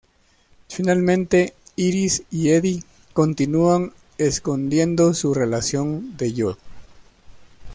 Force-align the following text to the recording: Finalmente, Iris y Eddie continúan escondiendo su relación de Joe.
Finalmente, 0.67 1.53
Iris 1.75 2.23
y 2.31 2.49
Eddie 2.49 2.83
continúan 3.13 3.93
escondiendo 4.17 5.13
su 5.13 5.31
relación 5.35 6.17
de 6.17 6.33
Joe. 6.35 6.55